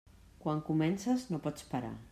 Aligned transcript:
Quan 0.45 0.63
comences, 0.69 1.27
no 1.35 1.43
pots 1.47 1.69
parar. 1.75 1.97